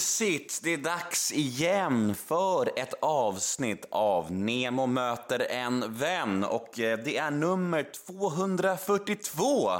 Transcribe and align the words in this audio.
mysigt! 0.00 0.60
Det 0.62 0.70
är 0.70 0.78
dags 0.78 1.32
igen 1.32 2.14
för 2.14 2.72
ett 2.76 2.94
avsnitt 3.00 3.84
av 3.90 4.32
Nemo 4.32 4.86
möter 4.86 5.46
en 5.50 5.94
vän 5.94 6.44
och 6.44 6.80
eh, 6.80 6.98
det 6.98 7.16
är 7.16 7.30
nummer 7.30 7.90
242 8.06 9.70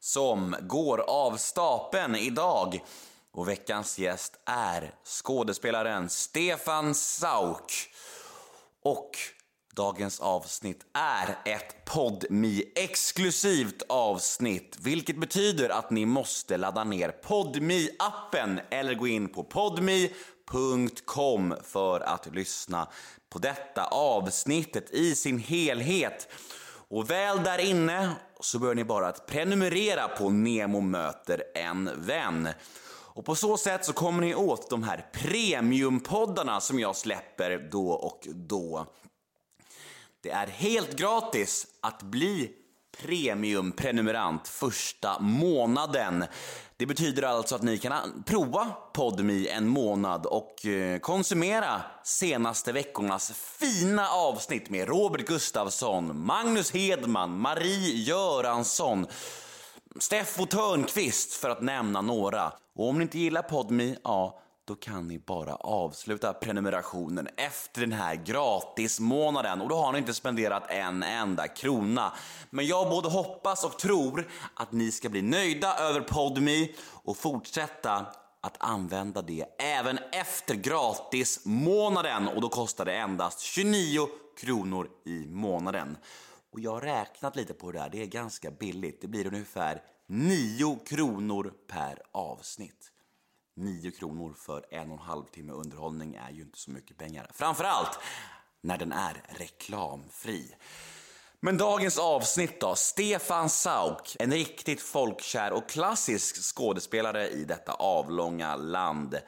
som 0.00 0.56
går 0.60 0.98
av 0.98 1.36
stapeln 1.36 2.16
idag. 2.16 2.84
Och 3.32 3.48
veckans 3.48 3.98
gäst 3.98 4.40
är 4.44 4.94
skådespelaren 5.04 6.08
Stefan 6.08 6.94
Sauk. 6.94 7.72
Och 8.82 9.10
Dagens 9.76 10.20
avsnitt 10.20 10.86
är 10.92 11.38
ett 11.44 11.84
podmi 11.84 12.64
exklusivt 12.74 13.82
avsnitt, 13.88 14.76
vilket 14.80 15.16
betyder 15.16 15.68
att 15.68 15.90
ni 15.90 16.06
måste 16.06 16.56
ladda 16.56 16.84
ner 16.84 17.08
podmi 17.08 17.88
appen 17.98 18.60
eller 18.70 18.94
gå 18.94 19.06
in 19.06 19.28
på 19.28 19.44
podmi.com 19.44 20.74
för 21.62 22.00
att 22.00 22.34
lyssna 22.34 22.88
på 23.30 23.38
detta 23.38 23.84
avsnittet 23.84 24.90
i 24.90 25.14
sin 25.14 25.38
helhet. 25.38 26.28
Och 26.88 27.10
väl 27.10 27.42
där 27.42 27.58
inne 27.58 28.10
så 28.40 28.58
bör 28.58 28.74
ni 28.74 28.84
bara 28.84 29.08
att 29.08 29.26
prenumerera 29.26 30.08
på 30.08 30.30
Nemo 30.30 30.80
möter 30.80 31.42
en 31.54 31.90
vän. 31.96 32.48
Och 32.88 33.24
på 33.24 33.34
så 33.34 33.56
sätt 33.56 33.84
så 33.84 33.92
kommer 33.92 34.20
ni 34.20 34.34
åt 34.34 34.70
de 34.70 34.82
här 34.82 35.06
premiumpoddarna 35.12 36.60
som 36.60 36.78
jag 36.78 36.96
släpper 36.96 37.68
då 37.72 37.90
och 37.90 38.28
då. 38.34 38.86
Det 40.26 40.32
är 40.32 40.46
helt 40.46 40.96
gratis 40.96 41.66
att 41.80 42.02
bli 42.02 42.50
premiumprenumerant 42.98 44.48
första 44.48 45.18
månaden. 45.20 46.24
Det 46.76 46.86
betyder 46.86 47.22
alltså 47.22 47.54
att 47.54 47.62
ni 47.62 47.78
kan 47.78 48.22
prova 48.26 48.64
Podmi 48.92 49.48
en 49.48 49.68
månad 49.68 50.26
och 50.26 50.66
eh, 50.66 50.98
konsumera 50.98 51.82
senaste 52.04 52.72
veckornas 52.72 53.32
fina 53.32 54.08
avsnitt 54.08 54.70
med 54.70 54.88
Robert 54.88 55.26
Gustafsson, 55.26 56.26
Magnus 56.26 56.72
Hedman, 56.72 57.38
Marie 57.40 57.94
Göransson, 57.94 59.06
Steffo 60.00 60.46
Törnqvist 60.46 61.34
för 61.34 61.50
att 61.50 61.62
nämna 61.62 62.00
några. 62.00 62.52
Och 62.74 62.88
om 62.88 62.98
ni 62.98 63.02
inte 63.02 63.18
gillar 63.18 63.42
Podmi, 63.42 63.96
ja, 64.04 64.40
då 64.66 64.74
kan 64.74 65.08
ni 65.08 65.18
bara 65.18 65.54
avsluta 65.54 66.32
prenumerationen 66.32 67.28
efter 67.36 67.80
den 67.80 67.92
här 67.92 68.14
gratismånaden 68.14 69.60
och 69.60 69.68
då 69.68 69.76
har 69.76 69.92
ni 69.92 69.98
inte 69.98 70.14
spenderat 70.14 70.70
en 70.70 71.02
enda 71.02 71.48
krona. 71.48 72.12
Men 72.50 72.66
jag 72.66 72.90
både 72.90 73.08
hoppas 73.08 73.64
och 73.64 73.78
tror 73.78 74.28
att 74.54 74.72
ni 74.72 74.92
ska 74.92 75.08
bli 75.08 75.22
nöjda 75.22 75.78
över 75.78 76.00
Podmi 76.00 76.74
och 77.04 77.16
fortsätta 77.16 78.06
att 78.40 78.56
använda 78.58 79.22
det 79.22 79.44
även 79.58 79.98
efter 80.12 80.54
gratismånaden 80.54 82.28
och 82.28 82.40
då 82.40 82.48
kostar 82.48 82.84
det 82.84 82.94
endast 82.94 83.40
29 83.40 84.08
kronor 84.38 84.88
i 85.04 85.26
månaden. 85.26 85.96
Och 86.52 86.60
jag 86.60 86.70
har 86.70 86.80
räknat 86.80 87.36
lite 87.36 87.54
på 87.54 87.72
det 87.72 87.78
där, 87.78 87.88
det 87.88 88.02
är 88.02 88.06
ganska 88.06 88.50
billigt. 88.50 89.00
Det 89.00 89.08
blir 89.08 89.26
ungefär 89.26 89.82
9 90.06 90.78
kronor 90.86 91.52
per 91.68 92.02
avsnitt. 92.12 92.92
9 93.56 93.90
kronor 93.90 94.34
för 94.38 94.64
en 94.70 94.90
och 94.90 94.98
en 94.98 95.04
halv 95.06 95.24
timme 95.24 95.52
underhållning 95.52 96.14
är 96.14 96.30
ju 96.30 96.42
inte 96.42 96.58
så 96.58 96.70
mycket 96.70 96.96
pengar. 96.96 97.30
Framförallt 97.34 97.98
när 98.60 98.78
den 98.78 98.92
är 98.92 99.22
reklamfri. 99.28 100.54
Men 101.40 101.56
dagens 101.58 101.98
avsnitt 101.98 102.60
då? 102.60 102.74
Stefan 102.74 103.48
Sauk, 103.48 104.16
en 104.18 104.32
riktigt 104.32 104.82
folkkär 104.82 105.52
och 105.52 105.68
klassisk 105.68 106.56
skådespelare 106.56 107.28
i 107.28 107.44
detta 107.44 107.72
avlånga 107.72 108.56
land. 108.56 109.18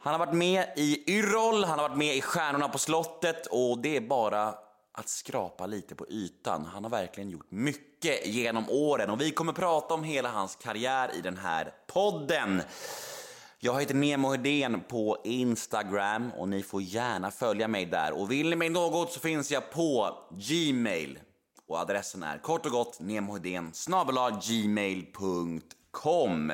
Han 0.00 0.12
har 0.12 0.26
varit 0.26 0.34
med 0.34 0.72
i 0.76 1.04
Yrrol, 1.06 1.64
han 1.64 1.78
har 1.78 1.88
varit 1.88 1.98
med 1.98 2.16
i 2.16 2.20
Stjärnorna 2.20 2.68
på 2.68 2.78
slottet 2.78 3.46
och 3.46 3.78
det 3.78 3.96
är 3.96 4.00
bara 4.00 4.54
att 4.92 5.08
skrapa 5.08 5.66
lite 5.66 5.94
på 5.94 6.06
ytan. 6.08 6.64
Han 6.64 6.84
har 6.84 6.90
verkligen 6.90 7.30
gjort 7.30 7.50
mycket 7.50 8.26
genom 8.26 8.70
åren 8.70 9.10
och 9.10 9.20
vi 9.20 9.30
kommer 9.30 9.52
prata 9.52 9.94
om 9.94 10.04
hela 10.04 10.28
hans 10.28 10.56
karriär 10.56 11.10
i 11.14 11.20
den 11.20 11.36
här 11.36 11.74
podden. 11.86 12.62
Jag 13.60 13.80
heter 13.80 13.94
Nemo 13.94 14.30
Hedén 14.30 14.80
på 14.88 15.18
Instagram 15.24 16.32
och 16.32 16.48
ni 16.48 16.62
får 16.62 16.82
gärna 16.82 17.30
följa 17.30 17.68
mig 17.68 17.86
där. 17.86 18.12
Och 18.12 18.30
vill 18.30 18.50
ni 18.50 18.56
mig 18.56 18.68
något 18.68 19.12
så 19.12 19.20
finns 19.20 19.50
jag 19.50 19.70
på 19.70 20.18
Gmail. 20.30 21.18
Och 21.66 21.78
adressen 21.78 22.22
är 22.22 22.38
kort 22.38 22.66
och 22.66 22.72
gott 22.72 23.00
nemohedén 23.00 23.72
gmail.com. 24.42 26.52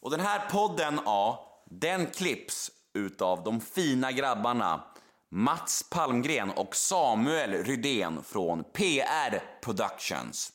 Och 0.00 0.10
den 0.10 0.20
här 0.20 0.50
podden, 0.50 1.00
ja, 1.04 1.52
den 1.70 2.06
klipps 2.06 2.70
utav 2.94 3.44
de 3.44 3.60
fina 3.60 4.12
grabbarna 4.12 4.84
Mats 5.30 5.88
Palmgren 5.90 6.50
och 6.50 6.76
Samuel 6.76 7.64
Rydén 7.64 8.22
från 8.22 8.64
PR 8.64 9.42
Productions. 9.62 10.52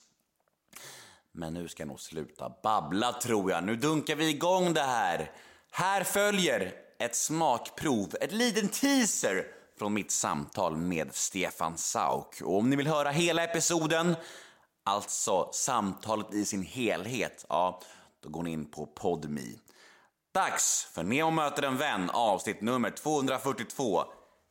Men 1.32 1.54
nu 1.54 1.68
ska 1.68 1.84
jag 1.84 1.88
nog 1.88 2.00
sluta 2.00 2.52
babbla 2.64 3.14
tror 3.14 3.52
jag. 3.52 3.64
Nu 3.64 3.76
dunkar 3.76 4.16
vi 4.16 4.30
igång 4.30 4.74
det 4.74 4.82
här. 4.82 5.32
Här 5.74 6.04
följer 6.04 6.74
ett 7.00 7.16
smakprov, 7.16 8.16
ett 8.22 8.32
liten 8.32 8.70
teaser 8.70 9.46
från 9.80 9.94
mitt 9.94 10.12
samtal 10.12 10.78
med 10.78 11.16
Stefan 11.16 11.78
Sauk. 11.78 12.42
Och 12.42 12.58
om 12.58 12.70
ni 12.70 12.76
vill 12.76 12.88
höra 12.88 13.10
hela 13.10 13.44
episoden, 13.44 14.16
alltså 14.86 15.50
samtalet 15.54 16.34
i 16.34 16.46
sin 16.46 16.64
helhet, 16.64 17.46
ja, 17.50 17.82
då 18.24 18.30
går 18.30 18.44
ni 18.44 18.52
in 18.52 18.66
på 18.66 18.86
Podmi. 18.86 19.60
Dags 20.34 20.88
för 20.94 21.04
Nemo 21.04 21.32
möter 21.32 21.64
en 21.64 21.78
vän, 21.78 22.10
avsnitt 22.10 22.62
nummer 22.62 22.90
242. 22.90 24.04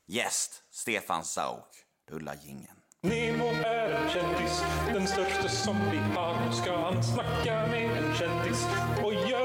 Gäst 0.07 0.63
Stefan 0.71 1.25
Sauk. 1.25 1.67
Rulla 2.11 2.35
gingen. 2.35 2.77
Nemo 3.03 3.47
är 3.47 3.91
en 3.91 4.11
kändis, 4.11 4.63
den 4.93 5.07
största 5.07 5.49
som 5.49 5.77
vi 5.91 5.99
har. 5.99 6.47
Nu 6.47 6.53
ska 6.53 6.77
han 6.77 7.03
snacka 7.03 7.67
med 7.67 7.99
en 7.99 8.15
kändis 8.15 8.67
och 9.05 9.15
göra 9.15 9.40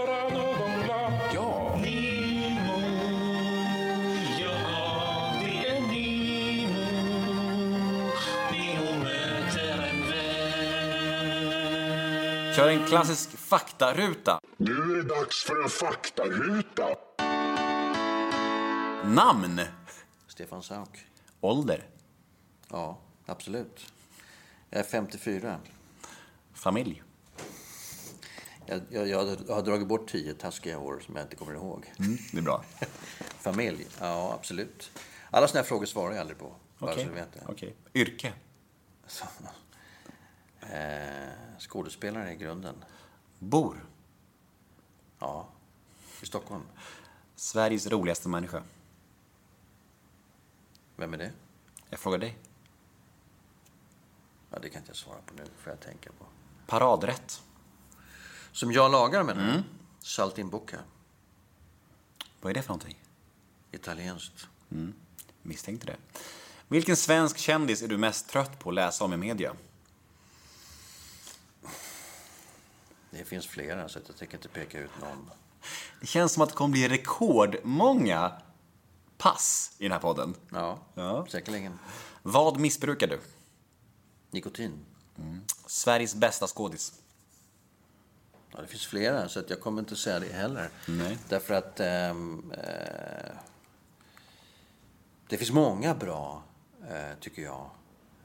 Kör 12.56 12.70
en 12.70 12.86
klassisk 12.86 13.30
faktaruta. 13.38 14.40
Nu 14.58 14.72
är 14.72 14.96
det 14.96 15.04
dags 15.04 15.44
för 15.44 15.64
en 15.64 15.70
faktaruta. 15.70 16.96
Namn. 19.04 19.62
Stefan 20.28 20.64
Sauk. 20.64 21.06
Ålder. 21.42 21.88
Ja, 22.70 23.00
absolut. 23.26 23.94
Jag 24.70 24.80
är 24.80 24.84
54. 24.84 25.60
Familj. 26.54 27.04
Jag, 28.66 28.82
jag, 28.90 29.08
jag 29.08 29.18
har 29.50 29.62
dragit 29.62 29.88
bort 29.88 30.10
tio 30.10 30.34
taskiga 30.34 30.80
år 30.80 31.00
som 31.06 31.16
jag 31.16 31.26
inte 31.26 31.36
kommer 31.36 31.54
ihåg. 31.54 31.94
Mm, 32.00 32.18
det 32.32 32.38
är 32.38 32.42
bra. 32.42 32.64
Familj? 33.40 33.88
Ja, 34.00 34.34
absolut. 34.34 34.92
Alla 35.30 35.48
såna 35.48 35.60
här 35.62 35.68
frågor 35.68 35.86
svarar 35.86 36.12
jag 36.12 36.22
aldrig 36.22 36.40
på. 36.40 36.56
Okej. 36.80 37.08
det. 37.16 37.44
Okej. 37.48 37.76
Yrke. 37.94 38.34
Så, 39.08 39.26
eh, 40.72 41.60
skådespelare 41.60 42.34
i 42.34 42.36
grunden. 42.36 42.76
Bor. 43.40 43.86
Ja, 45.20 45.48
i 46.22 46.26
Stockholm. 46.26 46.64
Sveriges 47.36 47.88
roligaste 47.88 48.30
människa. 48.30 48.64
Vem 50.96 51.14
är 51.14 51.18
det? 51.18 51.32
Jag 51.90 52.00
frågar 52.00 52.18
dig. 52.18 52.38
Ja, 54.50 54.60
det 54.60 54.70
kan 54.70 54.80
inte 54.82 54.90
jag 54.90 54.98
svara 54.98 55.18
på 55.26 55.34
nu, 55.34 55.44
får 55.58 55.72
jag 55.72 55.80
tänka 55.80 56.10
på. 56.20 56.26
Paradrätt. 56.68 57.42
Som 58.52 58.72
jag 58.72 58.92
lagar 58.92 59.24
menar 59.24 59.44
Mm. 59.44 59.56
du? 59.56 59.64
Saltimbocca. 60.00 60.80
Vad 62.42 62.50
är 62.50 62.54
det 62.54 62.62
för 62.62 62.70
någonting? 62.70 63.04
Italienskt. 63.72 64.48
Misstänkte 65.42 65.88
det. 65.88 65.98
Vilken 66.68 66.96
svensk 66.98 67.38
kändis 67.38 67.82
är 67.82 67.88
du 67.88 67.98
mest 67.98 68.30
trött 68.30 68.60
på 68.60 68.70
att 68.70 68.76
läsa 68.76 69.06
om 69.06 69.14
i 69.14 69.18
media? 69.18 69.56
Det 73.18 73.26
finns 73.26 73.48
flera, 73.48 73.90
så 73.90 74.00
jag 74.08 74.18
tänker 74.18 74.38
inte 74.38 74.48
peka 74.50 74.80
ut 74.80 74.92
någon. 75.02 75.32
Det 76.02 76.08
känns 76.08 76.32
som 76.32 76.44
att 76.44 76.50
det 76.50 76.56
kommer 76.56 76.72
bli 76.72 76.88
rekordmånga 76.88 78.32
pass 79.18 79.72
i 79.78 79.84
den 79.84 79.92
här 79.92 80.00
podden. 80.00 80.36
Ja, 80.52 80.80
Ja. 80.94 81.26
säkerligen. 81.30 81.80
Vad 82.24 82.60
missbrukar 82.60 83.08
du? 83.08 83.20
Nikotin. 84.32 84.86
Sveriges 85.66 86.16
bästa 86.16 86.48
skådis? 86.48 86.94
Ja, 88.52 88.62
det 88.62 88.68
finns 88.68 88.86
flera, 88.88 89.30
så 89.30 89.40
att 89.40 89.50
jag 89.50 89.62
kommer 89.62 89.80
inte 89.80 89.96
säga 89.96 90.20
det 90.20 90.34
heller. 90.34 90.70
Nej. 90.88 91.18
Därför 91.30 91.54
att 91.54 91.80
ehm, 91.80 92.52
eh, 92.52 93.32
det 95.30 95.38
finns 95.38 95.52
många 95.52 95.96
bra, 95.96 96.44
eh, 96.90 97.20
tycker 97.20 97.42
jag. 97.42 97.70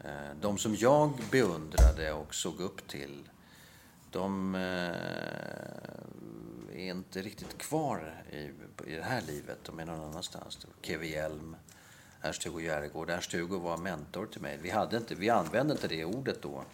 Eh, 0.04 0.31
de 0.40 0.58
som 0.58 0.75
jag 0.76 1.12
beundrade 1.31 2.12
och 2.12 2.34
såg 2.34 2.60
upp 2.60 2.88
till, 2.88 3.29
de 4.10 4.54
eh, 4.54 4.60
är 6.72 6.90
inte 6.90 7.22
riktigt 7.22 7.58
kvar 7.58 8.22
i, 8.30 8.36
i 8.86 8.96
det 8.96 9.02
här 9.02 9.20
livet. 9.20 9.58
De 9.64 9.78
är 9.78 9.84
någon 9.84 10.00
annanstans. 10.00 10.66
Kevin 10.82 11.10
Hjelm, 11.10 11.56
Ernst-Hugo 12.22 12.60
Järegård. 12.60 13.10
Ernst-Hugo 13.10 13.58
var 13.58 13.76
mentor 13.76 14.26
till 14.26 14.40
mig. 14.40 14.58
Vi, 14.62 14.70
hade 14.70 14.96
inte, 14.96 15.14
vi 15.14 15.30
använde 15.30 15.72
inte 15.72 15.88
det 15.88 16.04
ordet 16.04 16.42
då 16.42 16.64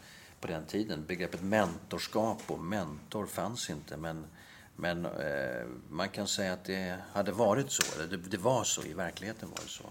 på 0.40 0.46
den 0.46 0.66
tiden. 0.66 1.04
Begreppet 1.06 1.42
mentorskap 1.42 2.42
och 2.46 2.60
mentor 2.60 3.26
fanns 3.26 3.70
inte. 3.70 3.96
Men, 3.96 4.26
men 4.76 5.06
eh, 5.06 5.66
man 5.88 6.08
kan 6.08 6.26
säga 6.26 6.52
att 6.52 6.64
det 6.64 6.98
hade 7.12 7.32
varit 7.32 7.70
så. 7.70 7.82
Det, 8.10 8.16
det 8.16 8.38
var 8.38 8.64
så, 8.64 8.82
i 8.82 8.92
verkligheten 8.92 9.48
var 9.50 9.60
det 9.62 9.70
så. 9.70 9.90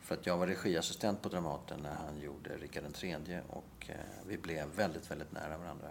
För 0.00 0.14
att 0.14 0.26
jag 0.26 0.38
var 0.38 0.46
regiassistent 0.46 1.22
på 1.22 1.28
Dramaten 1.28 1.80
när 1.82 1.94
han 1.94 2.20
gjorde 2.20 2.56
Rikard 2.56 2.84
III 3.02 3.40
och 3.48 3.86
eh, 3.88 3.96
vi 4.26 4.38
blev 4.38 4.68
väldigt, 4.68 5.10
väldigt 5.10 5.32
nära 5.32 5.58
varandra. 5.58 5.88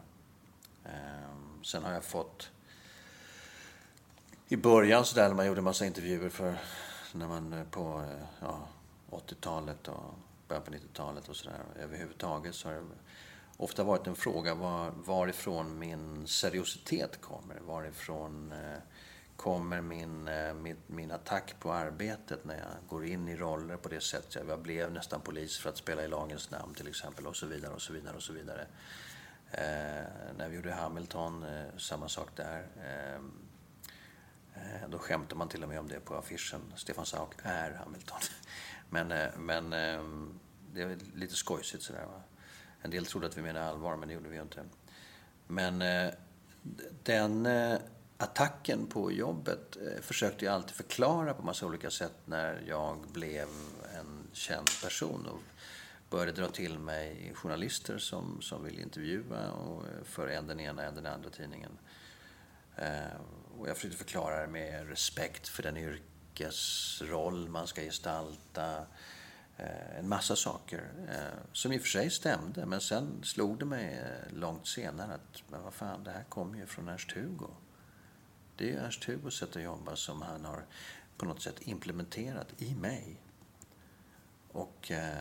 Ehm, 0.85 1.63
sen 1.63 1.83
har 1.83 1.93
jag 1.93 2.03
fått 2.03 2.49
i 4.47 4.57
början 4.57 5.05
så 5.05 5.15
där 5.15 5.27
när 5.27 5.35
man 5.35 5.45
gjorde 5.45 5.61
massa 5.61 5.85
intervjuer 5.85 6.29
för 6.29 6.55
när 7.13 7.27
man 7.27 7.53
eh, 7.53 7.63
på 7.63 8.05
eh, 8.09 8.27
ja, 8.39 8.67
80-talet 9.09 9.87
och 9.87 10.13
början 10.47 10.63
på 10.63 10.71
90-talet 10.71 11.29
och 11.29 11.35
sådär 11.35 11.59
överhuvudtaget 11.79 12.55
så 12.55 12.67
har 12.67 12.75
det 12.75 12.83
ofta 13.57 13.83
varit 13.83 14.07
en 14.07 14.15
fråga 14.15 14.55
var, 14.55 14.91
varifrån 14.91 15.79
min 15.79 16.27
seriositet 16.27 17.21
kommer. 17.21 17.59
Varifrån 17.59 18.51
eh, 18.51 18.79
kommer 19.35 19.81
min, 19.81 20.29
min, 20.61 20.77
min 20.87 21.11
attack 21.11 21.55
på 21.59 21.73
arbetet 21.73 22.45
när 22.45 22.57
jag 22.57 22.89
går 22.89 23.05
in 23.05 23.27
i 23.27 23.35
roller 23.35 23.77
på 23.77 23.89
det 23.89 24.01
sättet. 24.01 24.43
Jag 24.47 24.59
blev 24.59 24.91
nästan 24.91 25.21
polis 25.21 25.57
för 25.57 25.69
att 25.69 25.77
spela 25.77 26.03
i 26.03 26.07
lagens 26.07 26.51
namn 26.51 26.73
till 26.73 26.87
exempel 26.87 27.27
och 27.27 27.35
så 27.35 27.45
vidare 27.45 27.73
och 27.73 27.81
så 27.81 27.93
vidare 27.93 28.15
och 28.15 28.23
så 28.23 28.33
vidare. 28.33 28.67
Eh, 29.53 30.03
när 30.37 30.49
vi 30.49 30.55
gjorde 30.55 30.73
Hamilton, 30.73 31.43
eh, 31.43 31.77
samma 31.77 32.09
sak 32.09 32.29
där. 32.35 32.67
Eh, 32.77 33.15
eh 34.55 34.89
då 34.89 34.99
skämtade 34.99 35.35
man 35.35 35.49
till 35.49 35.63
och 35.63 35.69
med 35.69 35.79
om 35.79 35.87
det 35.87 35.99
på 35.99 36.15
affischen. 36.15 36.73
Stefan 36.75 37.05
Sauk 37.05 37.33
är 37.43 37.71
Hamilton. 37.71 38.19
Men, 38.89 39.11
eh, 39.11 39.29
men 39.37 39.73
ehm, 39.73 40.39
det 40.73 40.81
är 40.81 40.97
lite 41.15 41.35
skojsigt 41.35 41.83
sådär. 41.83 42.05
Va? 42.05 42.21
En 42.81 42.91
del 42.91 43.05
trodde 43.05 43.27
att 43.27 43.37
vi 43.37 43.41
menade 43.41 43.65
allvar, 43.65 43.95
men 43.95 44.07
det 44.07 44.13
gjorde 44.13 44.29
vi 44.29 44.37
inte. 44.37 44.63
Men 45.47 45.81
eh, 45.81 46.13
den 47.03 47.45
eh, 47.45 47.77
attacken 48.17 48.87
på 48.87 49.11
jobbet 49.11 49.77
eh, 49.77 50.01
försökte 50.01 50.45
jag 50.45 50.53
alltid 50.53 50.75
förklara 50.75 51.33
på 51.33 51.43
massa 51.43 51.65
olika 51.65 51.89
sätt 51.89 52.15
när 52.25 52.63
jag 52.67 52.97
blev 53.07 53.47
en 53.99 54.27
känd 54.33 54.67
person 54.83 55.27
och 55.27 55.41
började 56.13 56.31
dra 56.31 56.47
till 56.47 56.79
mig 56.79 57.31
journalister 57.35 57.97
som, 57.97 58.41
som 58.41 58.63
ville 58.63 58.81
intervjua 58.81 59.51
och 59.51 59.87
eh, 59.87 60.03
för 60.03 60.27
en 60.27 60.47
den 60.47 60.59
ena 60.59 60.83
en 60.83 60.95
den 60.95 61.05
andra 61.05 61.29
tidningen. 61.29 61.77
Eh, 62.75 63.19
och 63.59 63.69
jag 63.69 63.75
försökte 63.75 63.97
förklara 63.97 64.41
det 64.41 64.47
med 64.47 64.89
respekt 64.89 65.47
för 65.47 65.63
den 65.63 65.77
yrkesroll 65.77 67.49
man 67.49 67.67
ska 67.67 67.81
gestalta. 67.81 68.85
Eh, 69.57 69.97
en 69.99 70.09
massa 70.09 70.35
saker 70.35 70.91
som 71.53 71.71
i 71.71 71.77
och 71.77 71.81
för 71.81 71.89
sig 71.89 72.09
stämde, 72.09 72.65
men 72.65 72.81
sen 72.81 73.23
slog 73.23 73.59
det 73.59 73.65
mig 73.65 74.03
långt 74.29 74.67
senare 74.67 75.13
att 75.13 75.43
men 75.49 75.63
vad 75.63 75.73
fan, 75.73 76.03
det 76.03 76.11
här 76.11 76.23
kommer 76.23 76.57
ju 76.57 76.65
från 76.65 76.89
Ernst-Hugo. 76.89 77.49
Det 78.55 78.73
är 78.73 78.77
Ernst-Hugos 78.77 79.37
sätt 79.39 79.55
att 79.55 79.63
jobba 79.63 79.95
som 79.95 80.21
han 80.21 80.45
har 80.45 80.65
på 81.17 81.25
något 81.25 81.41
sätt 81.41 81.55
implementerat 81.59 82.47
i 82.57 82.75
mig. 82.75 83.21
Och 84.53 84.91
eh, 84.91 85.13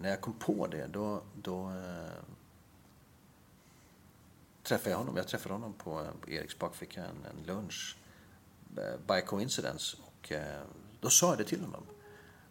när 0.00 0.08
jag 0.08 0.20
kom 0.20 0.32
på 0.32 0.66
det, 0.66 0.86
då, 0.86 1.22
då 1.42 1.70
eh, 1.70 2.22
träffade 4.62 4.90
jag 4.90 4.98
honom. 4.98 5.16
Jag 5.16 5.28
träffade 5.28 5.54
honom 5.54 5.72
på, 5.72 6.06
på 6.20 6.30
Eriks 6.30 6.58
bakficka, 6.58 7.04
en, 7.04 7.26
en 7.30 7.46
lunch 7.46 7.96
eh, 8.76 9.14
by 9.14 9.20
coincidence. 9.20 9.96
Och 10.06 10.32
eh, 10.32 10.62
då 11.00 11.10
sa 11.10 11.28
jag 11.28 11.38
det 11.38 11.44
till 11.44 11.60
honom. 11.60 11.82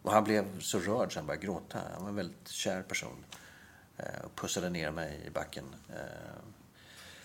Och 0.02 0.12
han 0.12 0.24
blev 0.24 0.60
så 0.60 0.78
rörd 0.78 1.12
så 1.12 1.18
han 1.18 1.26
började 1.26 1.46
gråta. 1.46 1.78
Han 1.92 2.02
var 2.02 2.08
en 2.08 2.16
väldigt 2.16 2.48
kär 2.48 2.82
person. 2.82 3.24
Eh, 3.96 4.24
och 4.24 4.34
pussade 4.34 4.70
ner 4.70 4.90
mig 4.90 5.22
i 5.26 5.30
backen. 5.30 5.64
Eh, 5.88 6.36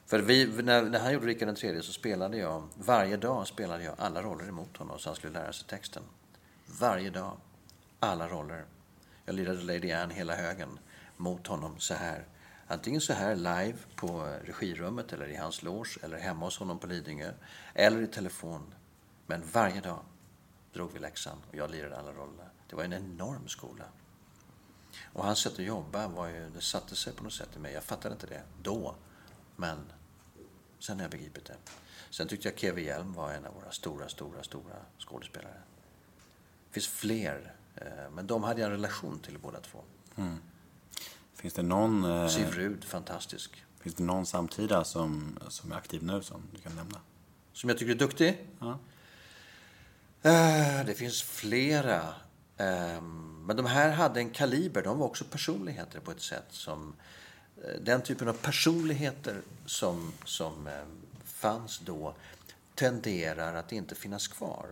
för 0.05 0.19
vi, 0.19 0.63
när, 0.63 0.83
när 0.83 0.99
han 0.99 1.13
gjorde 1.13 1.25
Rikard 1.25 1.63
III 1.63 1.81
så 1.81 1.93
spelade 1.93 2.37
jag, 2.37 2.67
varje 2.75 3.17
dag 3.17 3.47
spelade 3.47 3.83
jag 3.83 3.95
alla 3.97 4.21
roller 4.21 4.47
emot 4.47 4.77
honom 4.77 4.99
så 4.99 5.09
han 5.09 5.15
skulle 5.15 5.33
lära 5.33 5.53
sig 5.53 5.67
texten. 5.67 6.03
Varje 6.79 7.09
dag. 7.09 7.37
Alla 7.99 8.27
roller. 8.27 8.65
Jag 9.25 9.35
lirade 9.35 9.61
Lady 9.61 9.91
Anne 9.91 10.13
hela 10.13 10.35
högen 10.35 10.79
mot 11.17 11.47
honom 11.47 11.79
så 11.79 11.93
här. 11.93 12.25
Antingen 12.67 13.01
så 13.01 13.13
här 13.13 13.35
live 13.35 13.77
på 13.95 14.37
regirummet 14.45 15.13
eller 15.13 15.27
i 15.27 15.35
hans 15.35 15.63
loge 15.63 15.97
eller 16.03 16.17
hemma 16.17 16.45
hos 16.45 16.57
honom 16.57 16.79
på 16.79 16.87
Lidingö. 16.87 17.31
Eller 17.73 18.01
i 18.01 18.07
telefon. 18.07 18.73
Men 19.27 19.43
varje 19.51 19.81
dag 19.81 19.99
drog 20.73 20.93
vi 20.93 20.99
läxan 20.99 21.37
och 21.49 21.55
jag 21.55 21.71
lirade 21.71 21.97
alla 21.97 22.11
roller. 22.11 22.49
Det 22.69 22.75
var 22.75 22.83
en 22.83 22.93
enorm 22.93 23.47
skola. 23.47 23.85
Och 25.13 25.25
hans 25.25 25.39
sätt 25.39 25.53
att 25.53 25.65
jobba 25.65 26.07
var 26.07 26.27
ju, 26.27 26.49
det 26.49 26.61
satte 26.61 26.95
sig 26.95 27.13
på 27.13 27.23
något 27.23 27.33
sätt 27.33 27.49
i 27.55 27.59
mig. 27.59 27.73
Jag 27.73 27.83
fattade 27.83 28.13
inte 28.13 28.27
det 28.27 28.41
då. 28.61 28.95
Men 29.55 29.77
Sen 30.81 30.97
har 30.97 31.03
jag 31.03 31.11
begripit 31.11 31.45
det. 31.45 31.55
Sen 32.09 32.27
tyckte 32.27 32.47
jag 32.47 32.59
Kevin 32.59 32.85
Hjelm 32.85 33.13
var 33.13 33.31
en 33.31 33.45
av 33.45 33.53
våra 33.53 33.71
stora, 33.71 34.09
stora, 34.09 34.43
stora 34.43 34.75
skådespelare. 34.99 35.61
Det 36.67 36.73
finns 36.73 36.87
fler, 36.87 37.55
men 38.11 38.27
de 38.27 38.43
hade 38.43 38.61
jag 38.61 38.65
en 38.65 38.71
relation 38.71 39.19
till 39.19 39.39
båda 39.39 39.59
två. 39.59 39.79
Mm. 40.15 40.37
Finns 41.33 41.53
det 41.53 41.61
någon... 41.61 42.03
Eh, 42.03 42.27
Siv 42.27 42.51
Rud, 42.51 42.83
fantastisk. 42.83 43.63
Finns 43.79 43.95
det 43.95 44.03
någon 44.03 44.25
samtida 44.25 44.83
som, 44.83 45.39
som 45.47 45.71
är 45.71 45.75
aktiv 45.75 46.03
nu 46.03 46.21
som 46.21 46.41
du 46.55 46.61
kan 46.61 46.75
nämna? 46.75 46.99
Som 47.53 47.69
jag 47.69 47.79
tycker 47.79 47.91
är 47.91 47.97
duktig? 47.97 48.47
Ja. 48.59 48.79
Eh, 50.21 50.85
det 50.85 50.93
finns 50.97 51.21
flera. 51.23 52.13
Ehm, 52.57 53.45
men 53.45 53.55
de 53.55 53.65
här 53.65 53.91
hade 53.91 54.19
en 54.19 54.29
kaliber. 54.29 54.83
De 54.83 54.99
var 54.99 55.05
också 55.05 55.25
personligheter 55.25 55.99
på 55.99 56.11
ett 56.11 56.21
sätt 56.21 56.47
som 56.49 56.93
Eh, 57.63 57.81
den 57.81 58.01
typen 58.01 58.27
av 58.27 58.33
personligheter 58.33 59.41
som, 59.65 60.13
som 60.25 60.67
eh, 60.67 60.73
fanns 61.23 61.79
då 61.79 62.15
tenderar 62.75 63.55
att 63.55 63.71
inte 63.71 63.95
finnas 63.95 64.27
kvar. 64.27 64.67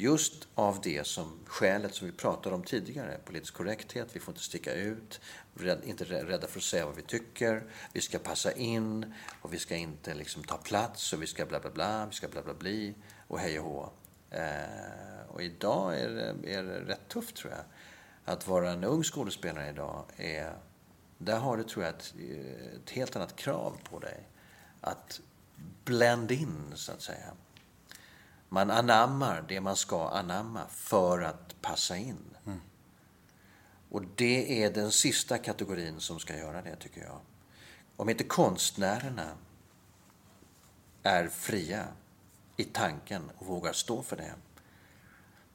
Just 0.00 0.48
av 0.54 0.80
det 0.82 1.06
som 1.06 1.38
skälet 1.46 1.94
som 1.94 2.06
vi 2.06 2.12
pratade 2.12 2.54
om 2.54 2.64
tidigare, 2.64 3.18
politisk 3.24 3.54
korrekthet, 3.54 4.08
vi 4.12 4.20
får 4.20 4.32
inte 4.32 4.44
sticka 4.44 4.74
ut, 4.74 5.20
inte 5.84 6.04
rädda 6.04 6.46
för 6.46 6.58
att 6.58 6.64
säga 6.64 6.86
vad 6.86 6.96
vi 6.96 7.02
tycker, 7.02 7.64
vi 7.92 8.00
ska 8.00 8.18
passa 8.18 8.52
in 8.52 9.14
och 9.42 9.54
vi 9.54 9.58
ska 9.58 9.76
inte 9.76 10.14
liksom 10.14 10.42
ta 10.42 10.56
plats 10.56 11.12
och 11.12 11.22
vi 11.22 11.26
ska 11.26 11.46
bla 11.46 11.60
bla 11.60 11.70
bla, 11.70 12.06
vi 12.06 12.14
ska 12.14 12.28
bla 12.28 12.42
bla 12.42 12.54
bli 12.54 12.94
och 13.28 13.38
hej 13.38 13.60
och 13.60 13.64
hå. 13.64 13.90
Eh, 14.30 15.28
och 15.28 15.42
idag 15.42 16.00
är 16.00 16.08
det, 16.08 16.54
är 16.54 16.62
det 16.62 16.80
rätt 16.80 17.08
tufft 17.08 17.36
tror 17.36 17.52
jag. 17.52 17.64
Att 18.34 18.48
vara 18.48 18.70
en 18.70 18.84
ung 18.84 19.02
skådespelare 19.02 19.70
idag 19.70 20.04
är 20.16 20.56
där 21.18 21.38
har 21.38 21.56
du, 21.56 21.64
tror 21.64 21.84
jag, 21.84 21.94
ett, 21.94 22.14
ett 22.74 22.90
helt 22.90 23.16
annat 23.16 23.36
krav 23.36 23.78
på 23.90 23.98
dig. 23.98 24.28
Att 24.80 25.20
blend 25.84 26.30
in, 26.30 26.72
så 26.74 26.92
att 26.92 27.02
säga. 27.02 27.32
Man 28.52 28.70
anammar 28.70 29.44
det 29.48 29.60
man 29.60 29.76
ska 29.76 30.08
anamma 30.08 30.66
för 30.68 31.22
att 31.22 31.60
passa 31.60 31.96
in. 31.96 32.36
Mm. 32.46 32.60
Och 33.90 34.02
det 34.14 34.62
är 34.62 34.70
den 34.70 34.92
sista 34.92 35.38
kategorin 35.38 36.00
som 36.00 36.18
ska 36.18 36.36
göra 36.36 36.62
det, 36.62 36.76
tycker 36.76 37.00
jag. 37.00 37.20
Om 37.96 38.08
inte 38.08 38.24
konstnärerna 38.24 39.36
är 41.02 41.28
fria 41.28 41.86
i 42.56 42.64
tanken 42.64 43.30
och 43.38 43.46
vågar 43.46 43.72
stå 43.72 44.02
för 44.02 44.16
det, 44.16 44.34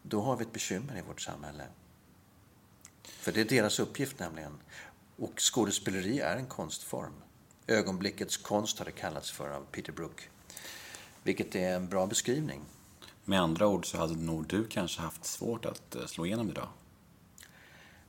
då 0.02 0.22
har 0.22 0.36
vi 0.36 0.44
ett 0.44 0.54
bekymmer 0.54 0.98
i 0.98 1.02
vårt 1.02 1.22
samhälle. 1.22 1.64
För 3.04 3.32
det 3.32 3.42
är 3.42 3.46
deras 3.46 3.80
uppgift 3.80 4.20
nämligen. 4.20 4.58
Och 5.18 5.34
skådespeleri 5.40 6.20
är 6.20 6.38
en 6.38 6.48
konstform. 6.48 7.14
Ögonblickets 7.68 8.38
konst 8.38 8.80
har 8.80 8.86
det 8.86 8.92
kallats 8.92 9.32
för 9.32 9.50
av 9.50 9.66
Peter 9.72 9.92
Brook. 9.92 10.30
Vilket 11.24 11.56
är 11.56 11.75
en 11.75 11.90
bra 11.90 12.08
beskrivning. 12.08 12.62
Med 13.25 13.41
andra 13.41 13.67
ord 13.67 13.86
så 13.86 13.98
hade 13.98 14.15
nog 14.15 14.48
du 14.48 14.67
kanske 14.67 15.01
haft 15.01 15.25
svårt 15.25 15.65
att 15.65 15.96
eh, 15.96 16.05
slå 16.05 16.25
igenom 16.25 16.50
idag? 16.50 16.67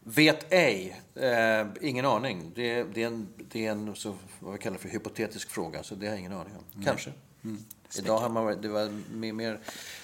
Vet 0.03 0.53
ej. 0.53 1.01
Eh, 1.15 1.67
ingen 1.81 2.05
aning. 2.05 2.53
Det, 2.55 2.83
det, 2.85 3.03
är 3.03 3.07
en, 3.07 3.29
det 3.51 3.67
är 3.67 3.71
en 3.73 3.97
så, 3.97 4.17
vad 4.41 4.53
vi 4.53 4.59
kallar 4.59 4.79
för 4.79 4.89
hypotetisk 4.89 5.51
fråga, 5.51 5.83
så 5.83 5.95
det 5.95 6.07
har 6.07 6.13
jag 6.13 6.21
ingen 6.21 6.33
aning 6.33 6.57
om. 6.57 6.83
Kanske. 6.85 7.13
Mm. 7.45 7.65
Idag 7.99 8.19
har 8.19 8.29
man 8.29 8.61
det 8.61 8.69
var 8.69 8.89
mer, 9.11 9.33
mer 9.33 9.61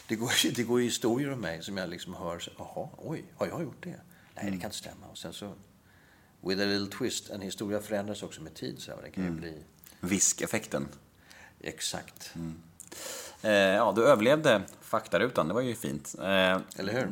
det, 0.08 0.16
går, 0.16 0.54
det 0.54 0.62
går 0.62 0.80
historier 0.80 1.32
om 1.32 1.40
mig 1.40 1.62
som 1.62 1.76
jag 1.76 1.90
liksom 1.90 2.14
hör, 2.14 2.42
jaha, 2.58 2.88
oj, 2.98 3.24
har 3.36 3.46
jag 3.46 3.62
gjort 3.62 3.82
det? 3.82 3.90
Nej, 3.90 3.98
mm. 4.36 4.54
det 4.54 4.60
kan 4.60 4.68
inte 4.68 4.76
stämma. 4.76 5.06
Och 5.10 5.18
sen 5.18 5.32
så 5.32 5.54
with 6.42 6.60
a 6.60 6.64
little 6.64 6.98
twist. 6.98 7.30
En 7.30 7.40
historia 7.40 7.80
förändras 7.80 8.22
också 8.22 8.42
med 8.42 8.54
tid. 8.54 8.74
Så 8.78 9.00
det 9.04 9.10
kan 9.10 9.24
mm. 9.24 9.36
bli... 9.36 9.64
Viskeffekten. 10.00 10.88
Exakt. 11.60 12.34
Eh, 13.42 13.50
ja, 13.52 13.92
du 13.96 14.04
överlevde 14.06 14.62
faktarutan. 14.80 15.48
Det 15.48 15.54
var 15.54 15.60
ju 15.60 15.74
fint. 15.74 16.14
Eh, 16.18 16.24
Eller 16.76 16.92
hur? 16.92 17.08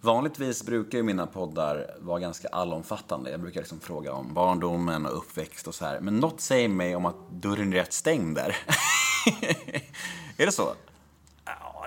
Vanligtvis 0.00 0.62
brukar 0.62 0.98
ju 0.98 1.04
mina 1.04 1.26
poddar 1.26 1.94
vara 2.00 2.20
ganska 2.20 2.48
allomfattande. 2.48 3.30
Jag 3.30 3.40
brukar 3.40 3.60
liksom 3.60 3.80
fråga 3.80 4.12
om 4.12 4.34
barndomen 4.34 5.06
och 5.06 5.16
uppväxt 5.18 5.68
och 5.68 5.74
så 5.74 5.84
här. 5.84 6.00
Men 6.00 6.16
något 6.20 6.40
säger 6.40 6.68
mig 6.68 6.96
om 6.96 7.06
att 7.06 7.30
dörren 7.30 7.72
är 7.72 7.76
rätt 7.76 7.92
stängd 7.92 8.36
där. 8.36 8.56
Är 10.36 10.46
det 10.46 10.52
så? 10.52 10.74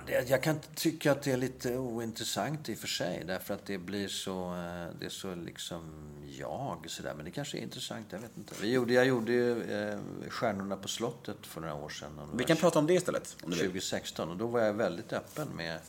Det, 0.08 0.30
jag 0.30 0.44
kan 0.44 0.60
tycka 0.76 1.12
att 1.12 1.22
det 1.22 1.32
är 1.32 1.38
lite 1.38 1.78
ointressant 1.78 2.70
i 2.70 2.74
och 2.74 2.78
för 2.78 2.88
sig. 2.88 3.24
Därför 3.28 3.54
att 3.54 3.66
det 3.66 3.78
blir 3.78 4.08
så, 4.08 4.54
eh, 4.54 5.00
det 5.00 5.06
är 5.06 5.10
så 5.10 5.36
liksom 5.36 5.82
jag 6.28 6.86
sådär. 6.88 7.14
Men 7.14 7.26
det 7.26 7.32
kanske 7.32 7.58
är 7.58 7.62
intressant, 7.62 8.06
jag 8.10 8.20
vet 8.20 8.38
inte. 8.38 8.56
Vi 8.62 8.72
gjorde, 8.72 8.94
jag 8.94 9.06
gjorde 9.06 9.32
ju 9.32 9.72
eh, 9.72 10.00
Stjärnorna 10.30 10.78
på 10.78 10.88
slottet 10.88 11.38
för 11.42 11.62
några 11.62 11.74
år 11.74 11.90
sedan. 11.90 12.30
Vi 12.34 12.44
kan 12.44 12.58
prata 12.58 12.80
om 12.80 12.88
det 12.88 12.94
istället. 12.94 13.38
Om 13.44 13.50
du 13.50 13.56
vill. 13.56 13.66
2016. 13.66 14.30
Och 14.30 14.38
då 14.38 14.48
var 14.48 14.60
jag 14.60 14.74
väldigt 14.74 15.14
öppen 15.14 15.48
med 15.48 15.80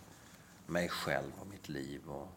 mig 0.66 0.88
själv 0.88 1.32
och 1.40 1.46
mitt 1.46 1.68
liv 1.68 2.00
och, 2.06 2.28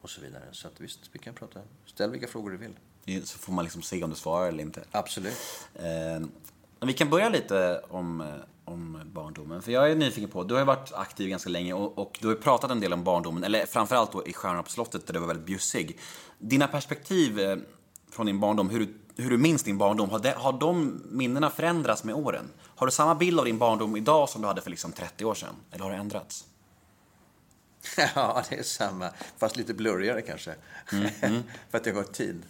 och 0.00 0.10
så 0.10 0.20
vidare. 0.20 0.44
Så 0.52 0.68
att 0.68 0.80
visst, 0.80 1.00
vi 1.12 1.18
kan 1.18 1.34
prata. 1.34 1.60
Ställ 1.86 2.10
vilka 2.10 2.26
frågor 2.26 2.50
du 2.50 2.56
vill. 2.56 3.26
Så 3.26 3.38
får 3.38 3.52
man 3.52 3.64
liksom 3.64 3.82
se 3.82 4.04
om 4.04 4.10
du 4.10 4.16
svarar 4.16 4.48
eller 4.48 4.62
inte. 4.62 4.84
Absolut. 4.90 5.36
Eh, 5.74 6.20
vi 6.86 6.92
kan 6.92 7.10
börja 7.10 7.28
lite 7.28 7.82
om, 7.88 8.20
eh. 8.20 8.26
För 9.62 9.72
jag 9.72 9.90
är 9.90 9.94
nyfiken 9.94 10.30
på, 10.30 10.44
du 10.44 10.54
har 10.54 10.60
ju 10.60 10.66
varit 10.66 10.92
aktiv 10.92 11.28
ganska 11.28 11.50
länge 11.50 11.72
och, 11.72 11.98
och 11.98 12.18
du 12.20 12.26
har 12.26 12.34
ju 12.34 12.40
pratat 12.40 12.70
en 12.70 12.80
del 12.80 12.92
om 12.92 13.04
barndomen, 13.04 13.44
eller 13.44 13.66
framförallt 13.66 14.12
då 14.12 14.26
i 14.26 14.32
Stjärnorna 14.32 14.62
på 14.62 14.70
slottet 14.70 15.06
där 15.06 15.14
du 15.14 15.20
var 15.20 15.26
väldigt 15.26 15.46
bjussig. 15.46 15.98
Dina 16.38 16.66
perspektiv 16.66 17.40
eh, 17.40 17.56
från 18.10 18.26
din 18.26 18.40
barndom, 18.40 18.70
hur 18.70 18.78
du, 18.80 18.94
hur 19.22 19.30
du 19.30 19.38
minns 19.38 19.62
din 19.62 19.78
barndom, 19.78 20.10
har, 20.10 20.18
det, 20.18 20.34
har 20.36 20.52
de 20.52 21.02
minnena 21.10 21.50
förändrats 21.50 22.04
med 22.04 22.14
åren? 22.14 22.44
Har 22.76 22.86
du 22.86 22.92
samma 22.92 23.14
bild 23.14 23.38
av 23.38 23.44
din 23.44 23.58
barndom 23.58 23.96
idag 23.96 24.28
som 24.28 24.42
du 24.42 24.48
hade 24.48 24.60
för 24.60 24.70
liksom 24.70 24.92
30 24.92 25.24
år 25.24 25.34
sedan? 25.34 25.54
Eller 25.70 25.84
har 25.84 25.90
det 25.90 25.96
ändrats? 25.96 26.44
Ja, 28.14 28.42
det 28.48 28.58
är 28.58 28.62
samma. 28.62 29.10
Fast 29.38 29.56
lite 29.56 29.74
blurrigare 29.74 30.22
kanske. 30.22 30.54
För 31.70 31.78
att 31.78 31.84
det 31.84 31.90
har 31.90 32.02
gått 32.02 32.12
tid. 32.12 32.42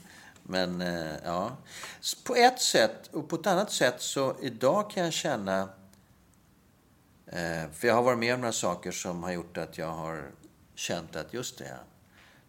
Men 0.43 0.81
eh, 0.81 1.15
ja, 1.25 1.57
på 2.25 2.35
ett 2.35 2.61
sätt. 2.61 3.11
Och 3.13 3.29
på 3.29 3.37
ett 3.37 3.47
annat 3.47 3.73
sätt 3.73 3.95
så 3.99 4.37
idag 4.43 4.91
kan 4.91 5.05
jag 5.05 5.13
känna... 5.13 5.69
Eh, 7.33 7.71
för 7.71 7.89
jag 7.89 7.95
har 7.95 8.03
varit 8.03 8.19
med 8.19 8.35
om 8.35 8.41
några 8.41 8.53
saker 8.53 8.93
som 8.93 9.23
har 9.23 9.33
gjort 9.33 9.57
att 9.57 9.79
jag 9.79 9.93
har 9.93 10.31
känt 10.75 11.17
att 11.17 11.35
just 11.35 11.59
det, 11.59 11.79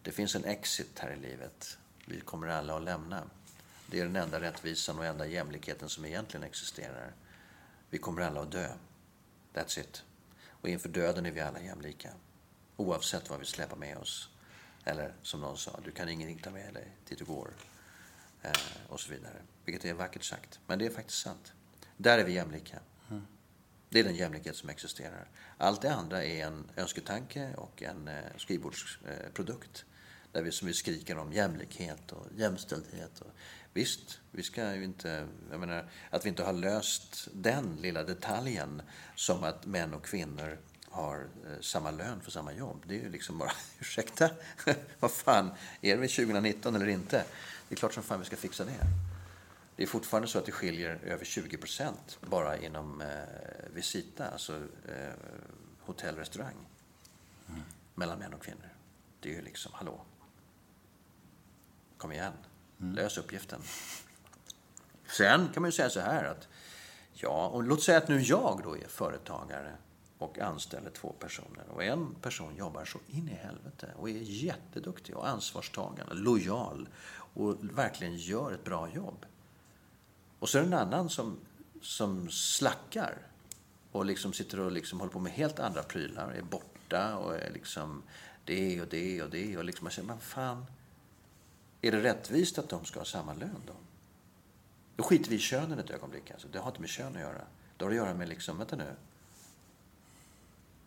det 0.02 0.12
finns 0.12 0.34
en 0.34 0.44
exit 0.44 0.98
här 0.98 1.10
i 1.10 1.16
livet. 1.16 1.78
Vi 2.06 2.20
kommer 2.20 2.48
alla 2.48 2.76
att 2.76 2.82
lämna. 2.82 3.22
Det 3.86 4.00
är 4.00 4.04
den 4.04 4.16
enda 4.16 4.40
rättvisan 4.40 4.98
och 4.98 5.04
enda 5.04 5.26
jämlikheten 5.26 5.88
som 5.88 6.04
egentligen 6.04 6.46
existerar. 6.46 7.12
Vi 7.90 7.98
kommer 7.98 8.22
alla 8.22 8.40
att 8.40 8.52
dö. 8.52 8.68
That's 9.54 9.80
it. 9.80 10.02
Och 10.48 10.68
inför 10.68 10.88
döden 10.88 11.26
är 11.26 11.30
vi 11.30 11.40
alla 11.40 11.60
jämlika. 11.60 12.10
Oavsett 12.76 13.30
vad 13.30 13.38
vi 13.38 13.46
släpar 13.46 13.76
med 13.76 13.98
oss. 13.98 14.28
Eller 14.84 15.14
som 15.22 15.40
någon 15.40 15.58
sa, 15.58 15.80
du 15.84 15.90
kan 15.90 16.08
ingenting 16.08 16.38
ta 16.38 16.50
med 16.50 16.74
dig 16.74 16.96
dit 17.08 17.18
du 17.18 17.24
går. 17.24 17.50
Eh, 18.42 18.52
och 18.88 19.00
så 19.00 19.12
vidare. 19.12 19.42
Vilket 19.64 19.84
är 19.84 19.94
vackert 19.94 20.24
sagt. 20.24 20.60
Men 20.66 20.78
det 20.78 20.86
är 20.86 20.90
faktiskt 20.90 21.18
sant. 21.18 21.52
Där 21.96 22.18
är 22.18 22.24
vi 22.24 22.32
jämlika. 22.32 22.78
Mm. 23.10 23.26
Det 23.92 24.00
är 24.00 24.04
den 24.04 24.14
jämlikhet 24.14 24.56
som 24.56 24.68
existerar. 24.68 25.28
Allt 25.58 25.82
det 25.82 25.94
andra 25.94 26.24
är 26.24 26.46
en 26.46 26.64
önsketanke 26.76 27.54
och 27.56 27.82
en 27.82 28.08
eh, 28.08 28.14
skrivbordsprodukt. 28.36 29.84
Eh, 29.86 30.32
där 30.32 30.42
vi, 30.42 30.52
som 30.52 30.68
vi 30.68 30.74
skriker 30.74 31.18
om 31.18 31.32
jämlikhet 31.32 32.12
och 32.12 32.26
jämställdhet. 32.36 33.20
Och, 33.20 33.30
visst, 33.72 34.20
vi 34.30 34.42
ska 34.42 34.74
ju 34.74 34.84
inte... 34.84 35.28
Jag 35.50 35.60
menar, 35.60 35.90
att 36.10 36.24
vi 36.24 36.28
inte 36.28 36.42
har 36.42 36.52
löst 36.52 37.28
den 37.32 37.76
lilla 37.80 38.02
detaljen 38.02 38.82
som 39.14 39.44
att 39.44 39.66
män 39.66 39.94
och 39.94 40.04
kvinnor 40.04 40.58
har 40.88 41.18
eh, 41.20 41.60
samma 41.60 41.90
lön 41.90 42.20
för 42.20 42.30
samma 42.30 42.52
jobb. 42.52 42.84
Det 42.86 42.94
är 42.94 43.02
ju 43.02 43.10
liksom 43.10 43.38
bara, 43.38 43.52
ursäkta? 43.80 44.30
Vad 45.00 45.10
fan, 45.10 45.50
är 45.80 45.96
vi 45.96 46.08
2019 46.08 46.76
eller 46.76 46.88
inte? 46.88 47.24
Det 47.68 47.74
är 47.74 47.76
klart 47.76 47.94
som 47.94 48.02
fan 48.02 48.20
vi 48.20 48.26
ska 48.26 48.36
fixa 48.36 48.64
det. 48.64 49.11
Det 49.76 49.82
är 49.82 49.86
fortfarande 49.86 50.28
så 50.28 50.38
att 50.38 50.46
det 50.46 50.52
skiljer 50.52 51.00
över 51.04 51.24
20 51.24 51.56
procent 51.56 52.18
bara 52.20 52.56
inom 52.56 53.00
eh, 53.00 53.08
Visita, 53.74 54.28
alltså 54.28 54.54
eh, 54.88 55.12
hotell 55.80 56.16
restaurang, 56.16 56.56
mellan 57.94 58.18
män 58.18 58.34
och 58.34 58.42
kvinnor. 58.42 58.68
Det 59.20 59.30
är 59.30 59.34
ju 59.34 59.42
liksom, 59.42 59.72
hallå? 59.74 60.04
Kom 61.96 62.12
igen, 62.12 62.32
lös 62.78 63.18
uppgiften. 63.18 63.60
Sen 65.06 65.48
kan 65.52 65.62
man 65.62 65.68
ju 65.68 65.72
säga 65.72 65.90
så 65.90 66.00
här 66.00 66.24
att, 66.24 66.48
ja, 67.12 67.48
och 67.48 67.62
låt 67.62 67.82
säga 67.82 67.98
att 67.98 68.08
nu 68.08 68.20
jag 68.20 68.60
då 68.64 68.76
är 68.76 68.88
företagare 68.88 69.76
och 70.18 70.38
anställer 70.38 70.90
två 70.90 71.12
personer 71.18 71.64
och 71.68 71.84
en 71.84 72.14
person 72.14 72.56
jobbar 72.56 72.84
så 72.84 72.98
in 73.08 73.28
i 73.28 73.34
helvete 73.34 73.88
och 73.96 74.10
är 74.10 74.22
jätteduktig 74.22 75.16
och 75.16 75.28
ansvarstagande, 75.28 76.14
lojal 76.14 76.88
och 77.34 77.56
verkligen 77.60 78.16
gör 78.16 78.52
ett 78.52 78.64
bra 78.64 78.88
jobb. 78.88 79.26
Och 80.42 80.48
så 80.48 80.58
är 80.58 80.62
det 80.62 80.68
en 80.68 80.74
annan 80.74 81.10
som, 81.10 81.38
som 81.80 82.30
slackar 82.30 83.18
och 83.92 84.04
liksom 84.04 84.32
sitter 84.32 84.60
och 84.60 84.72
liksom 84.72 85.00
håller 85.00 85.12
på 85.12 85.18
med 85.18 85.32
helt 85.32 85.58
andra 85.58 85.82
prylar, 85.82 86.30
är 86.30 86.42
borta 86.42 87.16
och 87.16 87.36
är 87.36 87.50
liksom 87.50 88.02
det 88.44 88.80
och 88.80 88.88
det 88.88 89.22
och 89.22 89.30
det 89.30 89.56
och 89.56 89.64
liksom 89.64 89.84
man 89.84 89.92
säger, 89.92 90.08
men 90.08 90.20
fan, 90.20 90.66
är 91.80 91.92
det 91.92 92.02
rättvist 92.02 92.58
att 92.58 92.68
de 92.68 92.84
ska 92.84 93.00
ha 93.00 93.04
samma 93.04 93.34
lön 93.34 93.62
då? 93.66 93.72
Då 94.96 95.02
skiter 95.02 95.30
vi 95.30 95.36
i 95.36 95.38
könen 95.38 95.78
ett 95.78 95.90
ögonblick. 95.90 96.30
Alltså. 96.30 96.48
Det 96.48 96.58
har 96.58 96.68
inte 96.68 96.80
med 96.80 96.90
kön 96.90 97.16
att 97.16 97.20
göra. 97.20 97.44
Det 97.76 97.84
har 97.84 97.90
att 97.90 97.96
göra 97.96 98.14
med 98.14 98.28
liksom, 98.28 98.58
vänta 98.58 98.76
nu. 98.76 98.94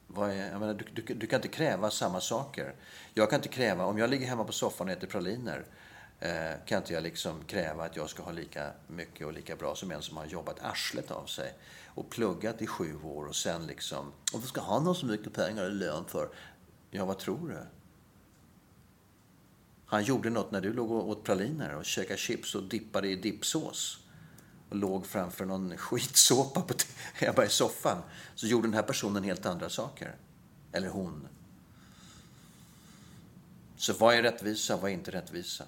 Vad 0.08 0.30
är, 0.30 0.52
jag 0.52 0.60
menar, 0.60 0.74
du, 0.74 1.02
du, 1.02 1.14
du 1.14 1.28
kan 1.28 1.38
inte 1.38 1.48
kräva 1.48 1.92
samma 1.92 2.22
saker. 2.22 2.76
Jag 3.14 3.30
kan 3.30 3.40
inte 3.40 3.50
kräva, 3.50 3.86
om 3.86 3.98
jag 3.98 4.10
ligger 4.10 4.28
hemma 4.28 4.44
på 4.44 4.52
soffan 4.52 4.88
och 4.88 4.94
äter 4.94 5.08
praliner, 5.08 5.66
Eh, 6.20 6.54
kan 6.66 6.78
inte 6.78 6.94
jag 6.94 7.04
liksom 7.04 7.44
kräva 7.44 7.86
att 7.86 7.96
jag 7.96 8.10
ska 8.10 8.24
ha 8.24 8.32
lika 8.32 8.72
mycket 8.88 9.28
och 9.28 9.34
lika 9.34 9.56
bra 9.56 9.76
som 9.76 9.92
en 9.92 10.02
som 10.02 10.18
har 10.18 10.26
jobbat 10.26 10.60
arslet 10.62 11.12
av 11.12 11.26
sig 11.26 11.54
och 11.86 12.10
pluggat 12.10 12.62
i 12.62 12.68
sju 12.68 13.02
år 13.04 13.26
och 13.26 13.36
sen 13.36 13.68
liksom, 13.68 14.12
om 14.34 14.42
du 14.42 14.48
ska 14.48 14.62
ha 14.62 14.80
någon 14.80 14.96
så 14.96 15.06
mycket 15.06 15.34
pengar 15.34 15.66
i 15.66 15.74
lön 15.74 16.06
för. 16.06 16.30
Ja, 16.92 17.06
vad 17.06 17.20
tror 17.20 17.50
du? 17.50 17.58
Han 19.86 20.04
gjorde 20.04 20.30
något 20.30 20.52
när 20.52 20.62
du 20.62 20.74
låg 20.74 20.92
och 20.92 21.10
åt 21.10 21.24
praliner 21.24 21.76
och 21.76 21.86
käkade 21.86 22.20
chips 22.20 22.56
och 22.56 22.64
dippade 22.64 23.08
i 23.08 23.16
dippsås 23.16 24.00
och 24.70 24.76
låg 24.76 25.06
framför 25.06 25.46
någon 25.46 25.78
skitsåpa 25.78 26.62
på 26.62 26.74
hemma 27.14 27.46
i 27.46 27.50
soffan. 27.50 28.02
Så 28.36 28.48
gjorde 28.48 28.68
den 28.68 28.74
här 28.74 28.84
personen 28.84 29.24
helt 29.24 29.46
andra 29.46 29.70
saker. 29.70 30.16
Eller 30.72 30.90
hon. 30.90 31.28
Så 33.78 33.94
vad 33.94 34.16
är 34.16 34.24
rättvisa? 34.24 34.78
Vad 34.78 34.92
är 34.92 34.94
inte 34.94 35.12
rättvisa? 35.12 35.64